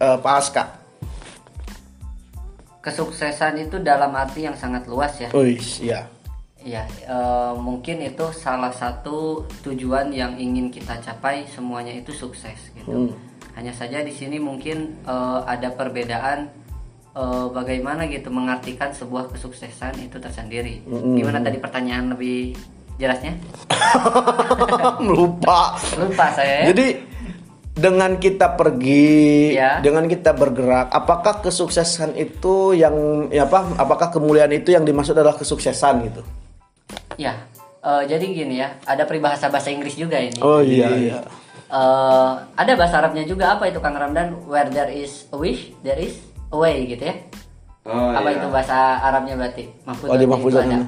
[0.00, 0.64] eh, Pak Aska.
[2.82, 6.10] kesuksesan itu dalam arti yang sangat luas ya Wih, iya.
[6.62, 12.90] Iya, eh, mungkin itu salah satu tujuan yang ingin kita capai semuanya itu sukses gitu.
[12.90, 13.14] Hmm.
[13.52, 16.48] Hanya saja di sini mungkin eh, ada perbedaan
[17.12, 20.80] eh, bagaimana gitu mengartikan sebuah kesuksesan itu tersendiri.
[20.88, 22.56] Gimana tadi pertanyaan lebih
[22.96, 23.36] jelasnya?
[25.16, 25.76] Lupa.
[26.00, 26.72] Lupa saya ya.
[26.72, 26.86] jadi
[27.72, 29.80] dengan kita pergi Ya.
[29.80, 35.36] dengan kita bergerak apakah kesuksesan itu yang ya apa apakah kemuliaan itu yang dimaksud adalah
[35.40, 36.20] kesuksesan gitu?
[37.16, 37.48] Ya
[37.80, 40.36] eh, jadi gini ya ada peribahasa bahasa Inggris juga ini.
[40.44, 40.88] Oh iya.
[40.96, 41.18] iya
[41.72, 44.44] Eh, ada bahasa Arabnya juga apa itu Kang Ramdan?
[44.44, 46.20] Where there is a wish there is
[46.52, 47.16] a way gitu ya?
[47.88, 48.36] Oh, apa iya.
[48.38, 49.72] itu bahasa Arabnya berarti?
[49.88, 50.84] Oh, di mahfuzat ada.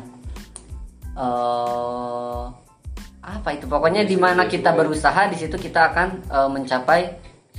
[1.17, 2.45] Eh,
[3.25, 3.65] apa itu?
[3.65, 7.03] Pokoknya di mana kita berusaha di situ kita akan eh, mencapai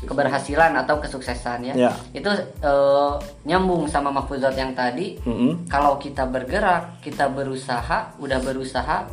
[0.05, 1.73] keberhasilan atau kesuksesan ya.
[1.73, 1.91] Ya.
[2.13, 2.29] itu
[2.61, 3.13] eh,
[3.49, 5.17] nyambung sama mahfuzat yang tadi.
[5.25, 5.65] Mm-mm.
[5.65, 9.09] kalau kita bergerak kita berusaha udah berusaha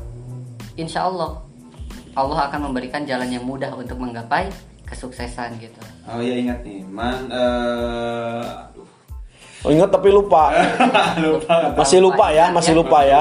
[0.77, 1.42] insya Allah
[2.13, 4.53] Allah akan memberikan jalan yang mudah untuk menggapai
[4.85, 7.31] kesuksesan gitu Oh iya ingat nih, man.
[7.33, 8.85] eh, aduh.
[9.65, 10.53] oh ingat tapi lupa
[11.25, 11.73] lupa.
[11.79, 13.21] masih lupa ya masih lupa ya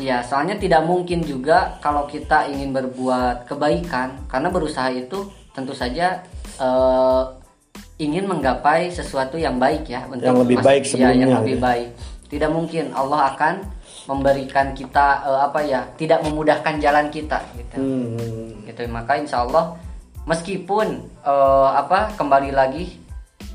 [0.00, 6.24] Iya, soalnya tidak mungkin juga kalau kita ingin berbuat kebaikan, karena berusaha itu tentu saja
[6.56, 7.22] eh,
[8.00, 11.66] ingin menggapai sesuatu yang baik ya, untuk Yang lebih baik iya, sebelumnya, yang lebih gitu.
[11.68, 11.88] baik.
[12.32, 13.54] Tidak mungkin Allah akan
[14.10, 17.78] memberikan kita eh, apa ya, tidak memudahkan jalan kita gitu.
[17.78, 18.66] Hmm.
[18.66, 19.78] Gitu, maka insya Allah
[20.26, 22.98] meskipun eh, apa kembali lagi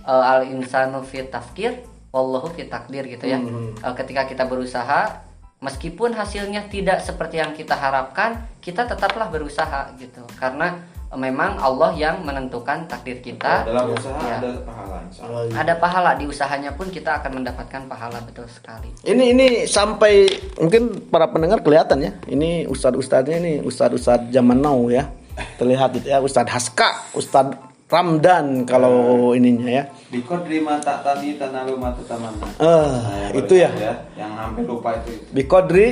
[0.06, 1.84] al insanu fi tafkir,
[2.16, 3.44] wallahu fi takdir gitu ya.
[3.84, 5.28] Eh, ketika kita berusaha
[5.60, 10.24] meskipun hasilnya tidak seperti yang kita harapkan, kita tetaplah berusaha gitu.
[10.40, 13.64] Karena eh, memang Allah yang menentukan takdir kita.
[13.64, 14.38] Dalam usaha Ya.
[14.38, 15.24] ada pahala insya.
[15.52, 18.92] Ada pahala di usahanya pun kita akan mendapatkan pahala betul sekali.
[19.02, 22.12] Ini ini sampai mungkin para pendengar kelihatan ya.
[22.26, 25.08] Ini ustadz ustadznya ini ustadz ustadz zaman now ya.
[25.56, 29.84] Terlihat itu ya ustadz Haska, ustadz Ramdan kalau ininya ya.
[30.10, 32.44] Di kodri mata tani tanalu mata tamana.
[32.58, 33.70] Eh, Nah, itu ya.
[33.70, 35.10] barusan Yang hampir lupa itu.
[35.14, 35.26] itu.
[35.32, 35.88] Bikodri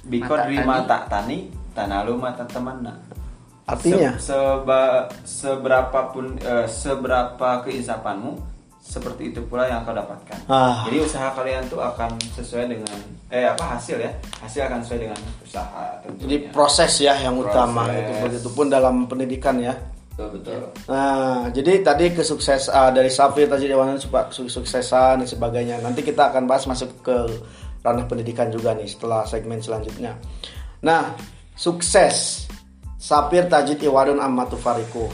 [0.00, 0.64] Di Mata kodri tani.
[0.64, 1.38] mata tani
[1.70, 2.92] tanalu mata tamana.
[3.66, 8.38] Artinya Se- seba, seberapapun eh, seberapa keinsafanmu
[8.78, 10.46] seperti itu pula yang kau dapatkan.
[10.46, 10.86] Ah.
[10.86, 12.06] Jadi usaha kalian tuh akan
[12.38, 12.94] sesuai dengan
[13.26, 14.14] eh apa hasil ya?
[14.38, 16.50] Hasil akan sesuai dengan usaha jadi tentunya.
[16.54, 17.98] proses ya yang utama Proses.
[17.98, 19.74] itu begitupun dalam pendidikan ya.
[20.14, 20.70] betul betul.
[20.88, 25.82] Nah, jadi tadi kesukses ah, dari Safir tadi Dewanan supa- suksesan dan sebagainya.
[25.82, 27.16] Nanti kita akan bahas masuk ke
[27.82, 30.14] ranah pendidikan juga nih setelah segmen selanjutnya.
[30.80, 31.10] Nah,
[31.52, 32.45] sukses
[33.06, 35.06] Safir Tajid Iwadun Ammatu Fariku.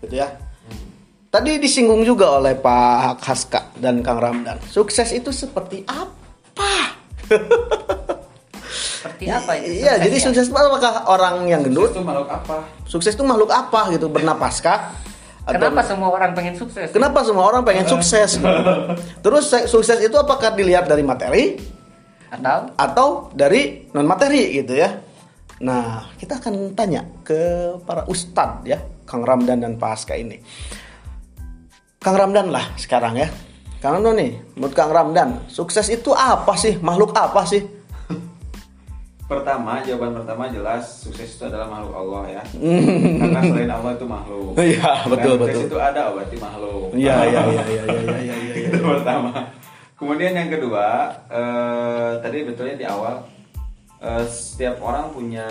[0.00, 0.32] Gitu ya.
[1.28, 4.56] Tadi disinggung juga oleh Pak Haska dan Kang Ramdan.
[4.64, 6.96] Sukses itu seperti apa?
[8.72, 9.84] Seperti apa itu?
[9.84, 10.24] Iya, sukses jadi ya?
[10.24, 11.92] sukses itu apakah orang yang gendut?
[11.92, 12.64] Itu makhluk apa?
[12.88, 14.08] Sukses itu makhluk apa gitu?
[14.08, 14.96] Bernapaskah?
[15.44, 16.88] Atau- Kenapa semua orang pengen sukses?
[16.88, 18.40] Kenapa semua orang pengen sukses?
[19.24, 21.60] Terus se- sukses itu apakah dilihat dari materi
[22.26, 25.04] Atau atau dari non materi gitu ya?
[25.56, 28.76] Nah, kita akan tanya ke para ustadz ya,
[29.08, 30.36] Kang Ramdan dan Pak Aska ini.
[31.96, 33.32] Kang Ramdan lah sekarang ya.
[33.80, 36.76] Kang Ramdan nih, menurut Kang Ramdan, sukses itu apa sih?
[36.84, 37.64] Makhluk apa sih?
[39.32, 42.42] Pertama, jawaban pertama jelas sukses itu adalah makhluk Allah ya.
[43.16, 44.52] Karena selain Allah itu makhluk.
[44.76, 45.70] Iya, betul, Dan sukses betul.
[45.72, 46.84] itu ada berarti makhluk.
[46.92, 48.68] Iya, iya, iya, iya, iya, iya, iya, iya.
[48.70, 49.32] itu pertama.
[49.96, 53.24] Kemudian yang kedua, eh, tadi betulnya di awal
[54.02, 55.48] eh, setiap orang punya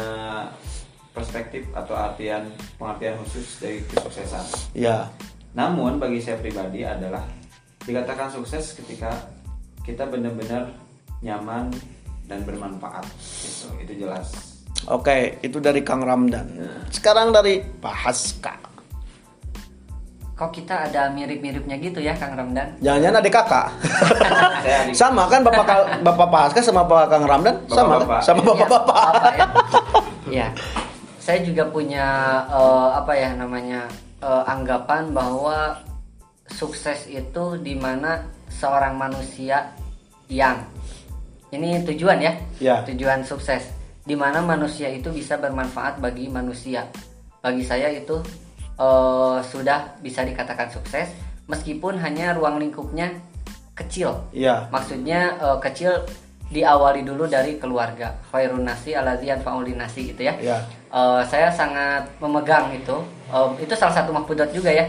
[1.16, 4.76] perspektif atau artian pengertian khusus dari kesuksesan.
[4.76, 5.08] Iya.
[5.56, 7.24] Namun bagi saya pribadi adalah
[7.88, 9.16] dikatakan sukses ketika
[9.88, 10.76] kita benar-benar
[11.24, 11.72] nyaman
[12.28, 13.08] dan bermanfaat.
[13.22, 14.36] Gitu, itu jelas.
[14.92, 16.60] Oke, itu dari Kang Ramdan.
[16.92, 18.75] Sekarang dari Pak Haska.
[20.36, 22.76] Kok kita ada mirip-miripnya gitu ya Kang Ramdan?
[22.84, 23.67] Jangan-jangan adik kakak.
[24.60, 25.63] Saya adik- sama kan bapak
[26.04, 28.04] bapak Pak Haska sama Pak Kang Ramdan sama kan?
[28.04, 28.19] Bapak-bapak.
[28.21, 28.95] Sama Iya, bapak-bapak.
[29.08, 29.45] bapak ya.
[30.28, 30.48] Iya.
[31.17, 32.06] Saya juga punya
[32.45, 33.88] eh, apa ya namanya
[34.19, 35.80] eh, anggapan bahwa
[36.45, 38.19] sukses itu di mana
[38.52, 39.71] seorang manusia
[40.28, 40.60] yang
[41.50, 42.76] ini tujuan ya, Ya.
[42.84, 43.71] tujuan sukses
[44.04, 46.84] di mana manusia itu bisa bermanfaat bagi manusia.
[47.39, 48.19] Bagi saya itu
[48.76, 51.10] eh, sudah bisa dikatakan sukses
[51.46, 53.12] meskipun hanya ruang lingkupnya
[53.74, 54.16] kecil.
[54.32, 54.68] Iya.
[54.72, 55.92] Maksudnya eh, kecil
[56.46, 58.14] diawali dulu dari keluarga.
[58.30, 60.34] Khairun nasi alazian faulin nasi gitu ya.
[60.38, 60.58] Iya.
[60.92, 62.98] Eh, saya sangat memegang itu.
[63.32, 64.86] Eh, itu salah satu mahfudat juga ya.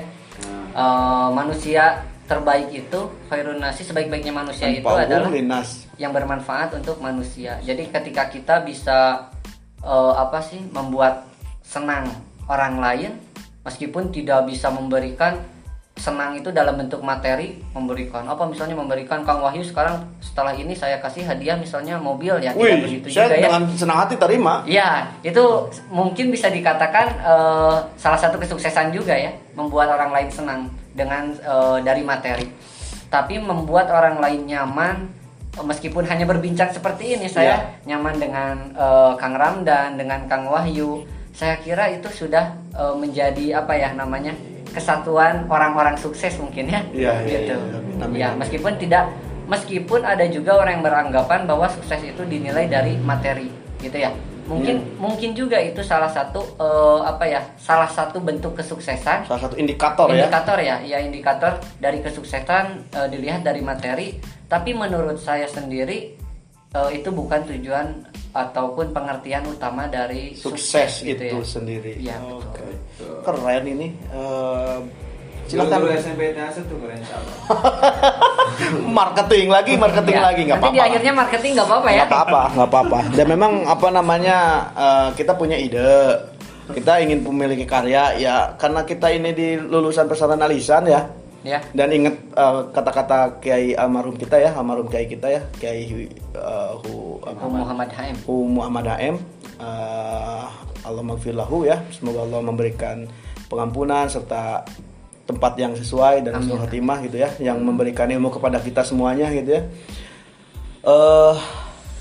[0.77, 5.87] Eh, manusia terbaik itu khairun nasi sebaik-baiknya manusia itu Tanpa adalah linas.
[5.97, 7.57] yang bermanfaat untuk manusia.
[7.63, 9.31] Jadi ketika kita bisa
[9.81, 11.25] eh, apa sih membuat
[11.65, 12.11] senang
[12.47, 13.13] orang lain
[13.67, 15.43] meskipun tidak bisa memberikan
[15.97, 21.01] senang itu dalam bentuk materi memberikan apa misalnya memberikan Kang Wahyu sekarang setelah ini saya
[21.01, 24.61] kasih hadiah misalnya mobil ya tidak Wih, begitu saya juga ya dengan senang hati terima.
[24.69, 25.41] Ya, itu
[25.89, 31.79] mungkin bisa dikatakan eh, salah satu kesuksesan juga ya, membuat orang lain senang dengan eh,
[31.81, 32.45] dari materi.
[33.09, 35.09] Tapi membuat orang lain nyaman
[35.57, 41.16] meskipun hanya berbincang seperti ini, saya nyaman dengan eh, Kang Ramdan, dengan Kang Wahyu.
[41.37, 44.33] Saya kira itu sudah eh, menjadi apa ya namanya?
[44.67, 46.85] kesatuan orang-orang sukses mungkin ya.
[46.93, 47.55] Iya, iya, gitu.
[47.97, 48.45] amin, Ya, amin.
[48.45, 49.09] meskipun tidak
[49.49, 53.49] meskipun ada juga orang yang beranggapan bahwa sukses itu dinilai dari materi
[53.81, 54.13] gitu ya
[54.45, 55.01] mungkin Hmm.
[55.01, 60.07] mungkin juga itu salah satu eh, apa ya salah satu bentuk kesuksesan Salah satu indikator
[60.07, 60.29] ya.
[60.29, 66.15] indikator ya ya indikator dari kesuksesan eh, dilihat dari materi tapi menurut saya sendiri
[66.79, 67.87] eh, itu bukan tujuan
[68.31, 71.43] ataupun pengertian utama dari Sukses gitu itu ya.
[71.43, 71.93] sendiri.
[71.97, 72.61] Iya, Oke.
[72.61, 73.15] betul.
[73.23, 73.89] Keren ini.
[74.07, 74.79] Eh,
[75.47, 76.99] Silakan silakan SMP THS tuh keren
[78.91, 80.91] marketing lagi, marketing Ya, lagi nggak nanti di apa-apa.
[80.91, 84.37] akhirnya marketing nggak apa-apa ya nggak apa-apa nggak apa-apa dan memang apa namanya
[84.75, 86.19] eh, kita punya ide
[86.67, 91.07] kita ingin memiliki karya ya karena kita ini di lulusan pesantren alisan ya
[91.47, 91.59] ya.
[91.71, 97.23] Dan ingat eh, kata-kata kiai almarhum kita ya almarhum kiai kita ya kiai eh, hu,
[97.23, 99.17] Hu Muhammad HM hu Muhammad Am
[100.87, 103.07] Allah maghfirlahu ya semoga Allah memberikan
[103.47, 104.67] pengampunan serta
[105.27, 109.59] tempat yang sesuai dan husnul khotimah gitu ya yang memberikan ilmu kepada kita semuanya gitu
[109.59, 109.63] ya.
[110.87, 111.37] Eh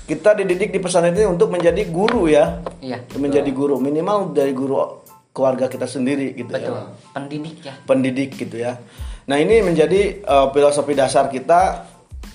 [0.06, 2.62] kita dididik di pesantren ini untuk menjadi guru ya.
[2.78, 5.02] Iya menjadi guru minimal dari guru
[5.34, 7.74] keluarga kita sendiri gitu betul ya pendidik ya.
[7.84, 8.80] Pendidik gitu ya
[9.26, 11.86] nah ini menjadi eh, filosofi dasar kita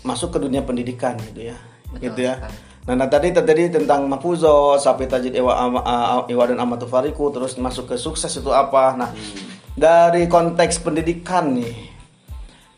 [0.04, 1.58] masuk ke dunia pendidikan gitu ya.
[1.92, 2.40] Betul gitu ya.
[2.88, 7.30] nah, nah tadi tadi tentang mafuzo sampai tajid ewa, ama- a- ewa dan amatu fariku
[7.30, 8.96] terus masuk ke sukses itu apa.
[8.98, 9.10] Nah
[9.76, 11.76] dari konteks pendidikan nih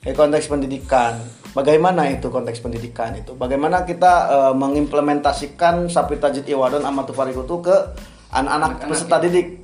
[0.04, 1.18] dari konteks pendidikan
[1.56, 3.34] bagaimana itu konteks pendidikan itu?
[3.34, 7.78] Bagaimana kita eh, mengimplementasikan sapi tajid iwadon amatu fariku itu ke
[8.34, 9.63] anak-anak peserta didik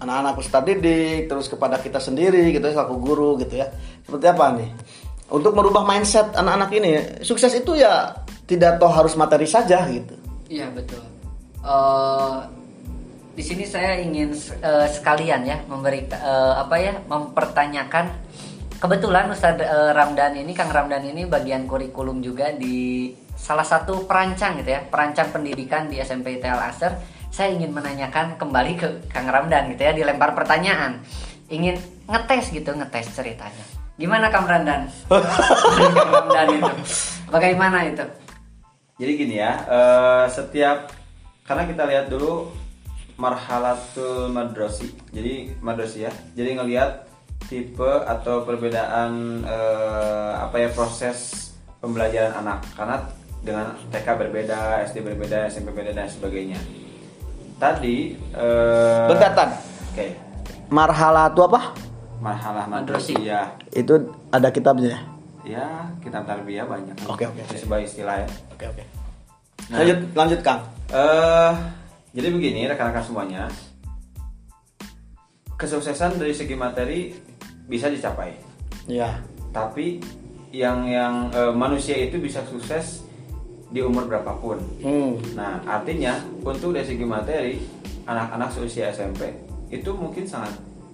[0.00, 3.68] anak-anak peserta didik terus kepada kita sendiri gitu ya selaku guru gitu ya
[4.04, 4.70] seperti apa nih
[5.30, 6.90] untuk merubah mindset anak-anak ini
[7.22, 8.16] sukses itu ya
[8.48, 10.98] tidak toh harus materi saja gitu Iya betul.
[11.62, 12.38] Eh,
[13.38, 18.10] di sini saya ingin eh, sekalian ya memberi eh, apa ya mempertanyakan
[18.82, 24.58] kebetulan Ustadz eh, Ramdan ini Kang Ramdan ini bagian kurikulum juga di salah satu perancang
[24.60, 26.92] gitu ya perancang pendidikan di SMP TL Aser.
[27.30, 30.98] Saya ingin menanyakan kembali ke Kang Ramdan gitu ya dilempar pertanyaan
[31.50, 31.78] ingin
[32.10, 33.64] ngetes gitu ngetes ceritanya.
[33.94, 34.90] Gimana Kang Ramdan?
[35.78, 36.72] Kang Ramdan itu
[37.30, 38.04] bagaimana itu?
[39.00, 40.92] Jadi gini ya, eh, setiap
[41.48, 42.52] karena kita lihat dulu
[43.20, 44.88] marhalatul madrasi.
[45.12, 46.12] Jadi madrasi ya.
[46.32, 47.08] Jadi ngelihat
[47.48, 52.64] tipe atau perbedaan eh, apa ya proses pembelajaran anak.
[52.76, 52.96] Karena
[53.40, 56.60] dengan TK berbeda, SD berbeda, SMP berbeda dan sebagainya.
[57.60, 59.50] Tadi eh, Bentar, Tan.
[59.92, 60.16] Oke.
[60.72, 61.76] marhala itu apa
[62.20, 63.12] Marhalah Madrasi.
[63.12, 63.42] madrasi ya.
[63.70, 63.94] itu
[64.28, 64.96] ada kitabnya
[65.40, 66.92] Ya, kitab tarbiyah banyak.
[67.08, 67.40] Oke, oke.
[67.48, 68.28] Itu sebuah istilah ya.
[68.50, 68.84] oke oke
[69.68, 69.76] Nah.
[69.78, 71.52] lanjut lanjut kang Eh,
[72.10, 73.46] jadi begini rekan-rekan semuanya,
[75.54, 77.14] kesuksesan dari segi materi
[77.64, 78.34] bisa dicapai,
[78.90, 80.02] ya tapi
[80.50, 83.06] yang yang eh, manusia itu bisa sukses
[83.70, 84.58] di umur berapapun.
[84.78, 85.32] hmm.
[85.32, 87.54] Nah, artinya untuk dari segi materi
[88.02, 89.30] anak-anak seusia SMP
[89.68, 90.50] itu mungkin sangat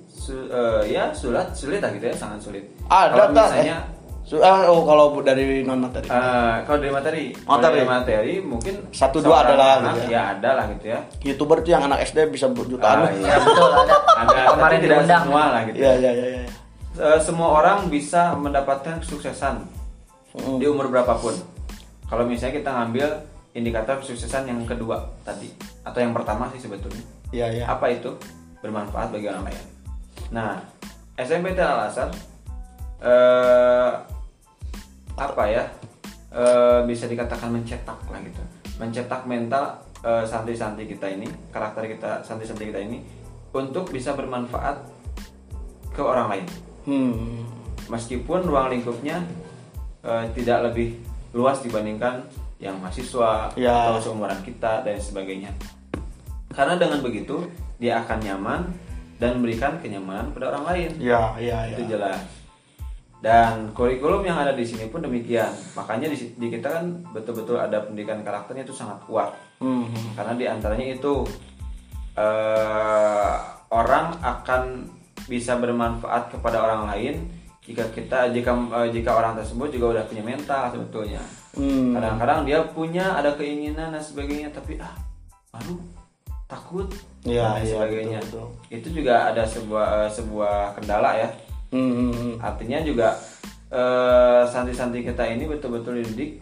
[0.06, 2.64] su- eh, ya sulit sulit lah gitu ya sangat sulit.
[2.86, 3.94] ada Kalau tak misalnya eh?
[4.22, 7.72] Su- ah, oh kalau dari non materi eh, kalau dari materi, kalau Materi.
[7.72, 10.10] dari materi mungkin Satu, dua adalah anak, gitu ya.
[10.10, 11.00] ya ada lah gitu ya.
[11.22, 13.24] youtuber tuh yang anak SD bisa jutaan Ah, iya.
[13.24, 13.94] Ya betul ada.
[14.20, 15.22] ada Kemarin tidak diundang.
[15.24, 15.76] semua lah gitu.
[15.78, 16.26] Iya iya iya.
[16.34, 16.42] iya.
[16.96, 19.56] Eh, semua orang bisa mendapatkan kesuksesan
[20.34, 20.60] Hmm.
[20.60, 21.32] di umur berapapun.
[22.06, 23.08] Kalau misalnya kita ngambil
[23.56, 25.50] indikator kesuksesan yang kedua tadi
[25.82, 27.02] atau yang pertama sih sebetulnya.
[27.34, 27.64] Iya iya.
[27.66, 28.14] Apa itu?
[28.62, 29.64] Bermanfaat bagi orang lain.
[30.30, 30.58] Nah,
[31.18, 32.10] SMP Al Azhar
[33.02, 33.92] eh
[35.16, 35.64] apa ya?
[36.36, 38.42] eh, bisa dikatakan mencetak lah gitu.
[38.76, 43.00] Mencetak mental eh, santri-santri kita ini, karakter kita santri-santri kita ini
[43.56, 44.76] untuk bisa bermanfaat
[45.96, 46.46] ke orang lain
[46.86, 47.42] Hmm.
[47.90, 49.26] meskipun ruang lingkupnya
[50.06, 51.02] eh, tidak lebih
[51.36, 52.24] luas dibandingkan
[52.56, 53.92] yang mahasiswa Ya.
[53.92, 55.52] atau seumuran kita dan sebagainya.
[56.48, 57.44] Karena dengan begitu
[57.76, 58.60] dia akan nyaman
[59.20, 60.90] dan memberikan kenyamanan pada orang lain.
[60.96, 61.76] Iya iya iya.
[61.76, 62.16] Itu jelas.
[63.20, 65.52] Dan kurikulum yang ada di sini pun demikian.
[65.76, 69.36] Makanya di, di kita kan betul-betul ada pendidikan karakternya itu sangat kuat.
[69.60, 69.88] Hmm.
[70.16, 71.24] Karena di antaranya itu
[72.16, 73.34] eh,
[73.72, 74.62] orang akan
[75.26, 77.14] bisa bermanfaat kepada orang lain
[77.66, 81.22] jika kita jika uh, jika orang tersebut juga udah punya mental sebetulnya
[81.58, 81.98] hmm.
[81.98, 84.94] kadang-kadang dia punya ada keinginan dan sebagainya tapi ah
[85.50, 85.82] malu
[86.46, 86.86] takut
[87.26, 88.70] ya, dan ya, sebagainya betul, betul.
[88.70, 91.28] itu juga ada sebuah uh, sebuah kendala ya
[91.74, 91.90] hmm.
[91.90, 92.34] hmm, hmm.
[92.38, 93.08] artinya juga
[93.74, 96.38] uh, santri-santri kita ini betul-betul dididik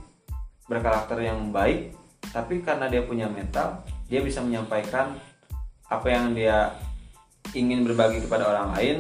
[0.69, 1.97] berkarakter yang baik
[2.37, 3.81] tapi karena dia punya mental
[4.13, 5.17] dia bisa menyampaikan
[5.89, 6.73] apa yang dia
[7.57, 8.97] ingin berbagi kepada orang lain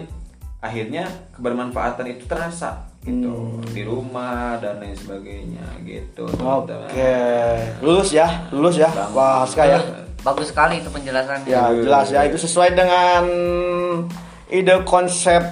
[0.64, 1.04] akhirnya
[1.36, 3.28] kebermanfaatan itu terasa gitu.
[3.28, 3.60] Hmm.
[3.68, 6.72] di rumah dan lain sebagainya gitu oke.
[6.88, 7.76] okay.
[7.84, 8.88] lulus ya lulus ya.
[9.12, 9.80] Wah sekali ya.
[10.24, 11.52] bagus sekali itu penjelasannya.
[11.52, 12.24] Ya jelas ya.
[12.24, 13.22] Itu sesuai dengan
[14.48, 15.44] ide konsep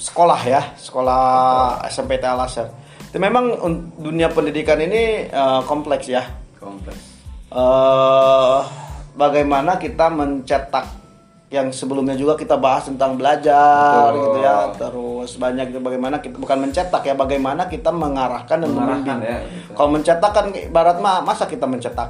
[0.00, 0.64] sekolah ya.
[0.80, 2.72] Sekolah SMP Alaser
[3.12, 3.52] itu memang
[4.00, 6.24] dunia pendidikan ini uh, kompleks ya.
[6.56, 7.20] Kompleks.
[7.52, 8.64] Uh,
[9.12, 11.01] bagaimana kita mencetak
[11.52, 14.24] yang sebelumnya juga kita bahas tentang belajar Betul.
[14.24, 14.56] gitu ya.
[14.72, 19.76] Terus banyak bagaimana kita bukan mencetak ya bagaimana kita mengarahkan dan mengarahkan ya, gitu.
[19.76, 22.08] kalau mencetak kan barat mah masa kita mencetak?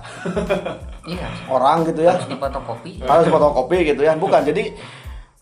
[1.02, 1.26] Iya.
[1.50, 2.14] orang gitu ya.
[2.14, 4.46] Harus fotokopi harus fotokopi gitu ya bukan.
[4.46, 4.70] Jadi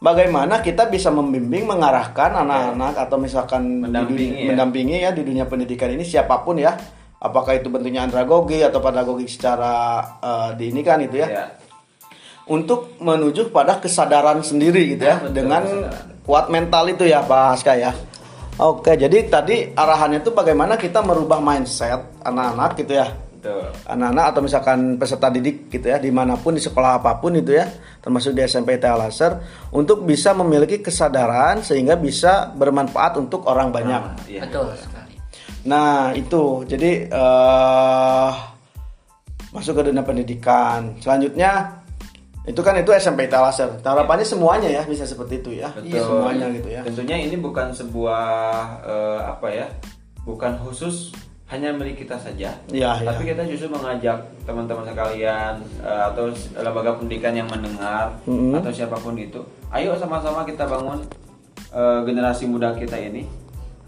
[0.01, 4.49] bagaimana kita bisa membimbing mengarahkan anak-anak atau misalkan mendampingi, di dunia, ya.
[4.49, 6.73] mendampingi ya di dunia pendidikan ini siapa pun ya.
[7.21, 11.45] Apakah itu bentuknya andragogi atau pedagogi secara uh, di ini kan itu ya, ya
[12.51, 16.27] untuk menuju pada kesadaran sendiri gitu ya, ya dengan kesadaran.
[16.27, 17.95] kuat mental itu ya Pak Haska ya.
[18.61, 23.09] Oke, jadi tadi arahannya itu bagaimana kita merubah mindset anak-anak gitu ya.
[23.89, 27.57] Anak-anak atau misalkan peserta didik gitu ya, di mana pun di sekolah apa pun itu
[27.57, 27.65] ya,
[28.05, 29.09] termasuk di SMP Al
[29.73, 34.03] untuk bisa memiliki kesadaran sehingga bisa bermanfaat untuk orang banyak.
[34.13, 34.45] Nah, iya.
[34.45, 35.17] Betul sekali.
[35.65, 38.31] Nah itu, jadi uh,
[39.57, 41.01] masuk ke dunia pendidikan.
[41.01, 41.80] Selanjutnya
[42.51, 43.79] itu kan itu SMP Talaser.
[43.87, 45.71] Harapannya semuanya ya bisa seperti itu ya.
[45.71, 46.03] Betul.
[46.03, 46.83] Semuanya gitu ya.
[46.83, 48.27] Tentunya ini bukan sebuah
[48.83, 49.67] uh, apa ya?
[50.27, 51.15] Bukan khusus
[51.51, 52.55] hanya milik kita saja.
[52.71, 53.35] Ya, tapi ya.
[53.35, 58.59] kita justru mengajak teman-teman sekalian uh, atau lembaga pendidikan yang mendengar mm -hmm.
[58.63, 59.43] atau siapa pun itu,
[59.75, 61.03] ayo sama-sama kita bangun
[61.75, 63.27] uh, generasi muda kita ini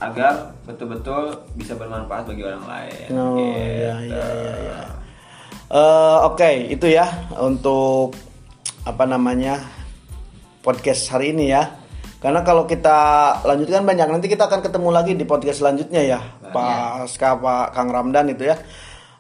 [0.03, 3.09] agar betul-betul bisa bermanfaat bagi orang lain.
[3.15, 3.55] Oh, gitu.
[3.55, 4.81] ya, ya, ya, ya.
[5.71, 7.07] Uh, Oke, okay, itu ya
[7.39, 8.19] untuk
[8.83, 9.63] apa namanya
[10.63, 11.79] podcast hari ini ya.
[12.23, 12.99] Karena kalau kita
[13.43, 16.21] lanjutkan banyak nanti kita akan ketemu lagi di podcast selanjutnya ya,
[16.55, 18.63] Pak Ska, Pak Kang Ramdan itu ya.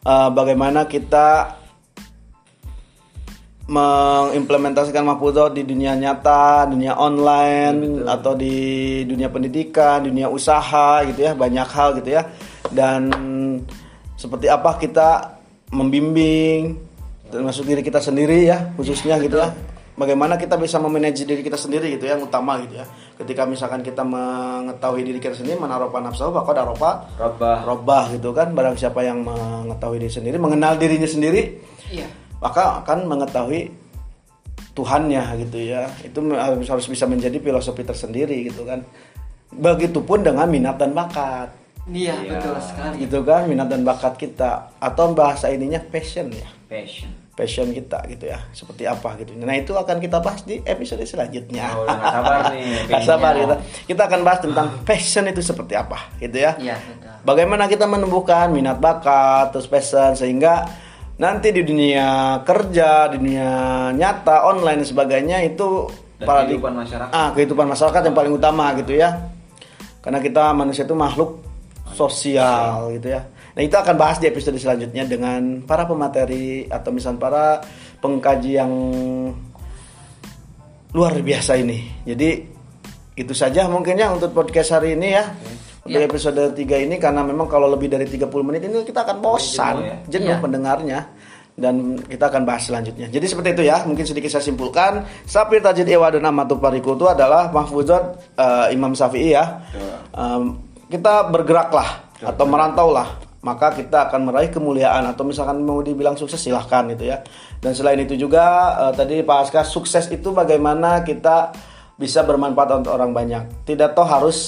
[0.06, 1.58] Uh, bagaimana kita
[3.66, 8.54] mengimplementasikan Mahfudzo di dunia nyata, dunia online ya, atau di
[9.02, 12.22] dunia pendidikan, dunia usaha gitu ya, banyak hal gitu ya.
[12.70, 13.10] Dan
[14.14, 15.38] seperti apa kita
[15.74, 16.91] membimbing
[17.32, 19.48] termasuk diri kita sendiri ya khususnya gitu ya.
[19.92, 22.86] Bagaimana kita bisa memanage diri kita sendiri gitu ya yang utama gitu ya.
[23.16, 28.52] Ketika misalkan kita mengetahui diri kita sendiri menaruh nafsu maka daropa robah robah gitu kan.
[28.52, 32.08] Barang siapa yang mengetahui diri sendiri mengenal dirinya sendiri iya.
[32.40, 33.80] maka akan mengetahui
[34.72, 35.88] Tuhannya gitu ya.
[36.00, 38.80] Itu harus harus bisa menjadi filosofi tersendiri gitu kan.
[39.52, 41.52] Begitupun dengan minat dan bakat.
[41.84, 42.40] Iya, ya.
[42.40, 43.04] betul sekali.
[43.04, 44.72] Gitu kan minat dan bakat kita.
[44.80, 46.48] Atau bahasa ininya passion ya.
[46.72, 48.38] Passion passion kita gitu ya.
[48.54, 49.34] Seperti apa gitu.
[49.34, 51.74] Nah itu akan kita bahas di episode selanjutnya.
[51.74, 53.54] Oh, sabar nih sabar kita.
[53.90, 56.78] Kita akan bahas tentang passion itu seperti apa gitu ya, ya
[57.26, 60.66] bagaimana kita menumbuhkan minat bakat terus passion sehingga
[61.18, 63.50] nanti di dunia kerja di dunia
[63.94, 67.10] nyata online dan sebagainya itu dan para kehidupan masyarakat.
[67.10, 69.30] Ah kehidupan masyarakat yang paling utama gitu ya.
[70.02, 71.42] Karena kita manusia itu makhluk
[71.94, 73.22] sosial gitu ya
[73.52, 77.46] Nah itu akan bahas di episode selanjutnya dengan para pemateri atau misalnya para
[78.00, 78.72] pengkaji yang
[80.92, 82.04] luar biasa ini.
[82.04, 82.30] Jadi
[83.12, 85.24] itu saja mungkinnya untuk podcast hari ini ya.
[85.82, 86.06] Untuk ya.
[86.06, 89.82] episode 3 ini karena memang kalau lebih dari 30 menit ini kita akan bosan, jenuh,
[89.82, 89.96] ya?
[90.06, 90.38] jenuh ya.
[90.38, 90.98] pendengarnya
[91.58, 93.10] dan kita akan bahas selanjutnya.
[93.10, 95.04] Jadi seperti itu ya, mungkin sedikit saya simpulkan.
[95.26, 99.58] Sapi Tajid Ewa dan Amatul Pariku itu adalah Mahfuzat uh, Imam Syafi'i ya.
[100.14, 105.04] Um, kita bergeraklah atau merantaulah maka kita akan meraih kemuliaan.
[105.10, 107.20] Atau misalkan mau dibilang sukses silahkan gitu ya.
[107.58, 111.52] Dan selain itu juga uh, tadi Pak Aska sukses itu bagaimana kita
[111.98, 113.66] bisa bermanfaat untuk orang banyak.
[113.66, 114.38] Tidak toh harus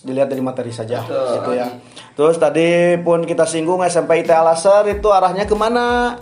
[0.00, 1.28] dilihat dari materi saja Betul.
[1.36, 1.68] gitu ya.
[2.16, 4.56] Terus tadi pun kita singgung SMP IT Al
[4.88, 6.16] itu arahnya ke mana?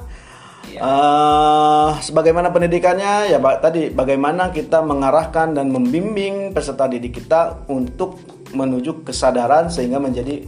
[0.68, 0.84] Ya.
[0.84, 3.32] uh, sebagaimana pendidikannya?
[3.32, 8.20] Ya tadi bagaimana kita mengarahkan dan membimbing peserta didik kita untuk
[8.52, 10.44] menuju kesadaran sehingga menjadi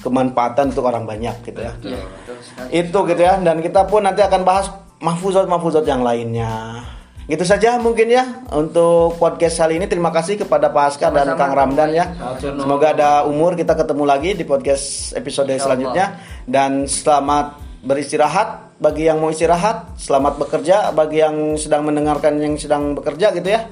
[0.00, 1.72] kemanfaatan untuk orang banyak gitu ya.
[1.76, 2.36] Betul, betul
[2.70, 4.66] itu gitu ya dan kita pun nanti akan bahas
[4.98, 6.82] mahfuzat mahfuzat yang lainnya
[7.28, 8.24] Gitu saja mungkin ya
[8.56, 9.84] untuk podcast kali ini.
[9.84, 11.36] Terima kasih kepada Pak Aska dan.
[11.36, 12.08] Kang Ramdan ya.
[12.40, 19.20] Semoga ada umur kita ketemu lagi di podcast episode selanjutnya dan selamat beristirahat bagi yang
[19.20, 23.68] mau istirahat, selamat bekerja bagi yang sedang mendengarkan yang sedang bekerja gitu ya.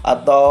[0.00, 0.44] Atau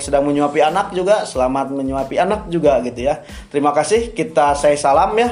[0.00, 3.20] sedang menyuapi anak juga, selamat menyuapi anak juga gitu ya.
[3.52, 4.16] Terima kasih.
[4.16, 5.28] Kita saya salam ya.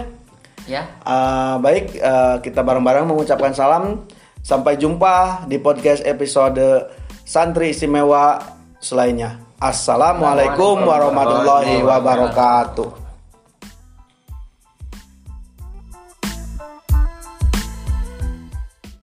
[0.68, 0.82] Ya.
[1.00, 4.04] Uh, baik, uh, kita bareng-bareng mengucapkan salam.
[4.44, 6.92] Sampai jumpa di podcast episode
[7.24, 8.38] Santri Istimewa
[8.78, 9.42] selainnya.
[9.58, 13.07] Assalamualaikum warahmatullahi wabarakatuh.